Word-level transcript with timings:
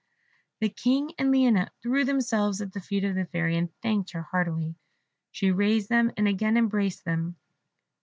The 0.61 0.69
King 0.69 1.11
and 1.19 1.31
Lionette 1.31 1.73
threw 1.83 2.05
themselves 2.05 2.59
at 2.59 2.73
the 2.73 2.81
feet 2.81 3.03
of 3.03 3.13
the 3.13 3.25
Fairy, 3.27 3.55
and 3.55 3.69
thanked 3.83 4.13
her 4.13 4.23
heartily. 4.23 4.73
She 5.31 5.51
raised 5.51 5.89
them, 5.89 6.11
and 6.17 6.27
again 6.27 6.57
embraced 6.57 7.05
them. 7.05 7.35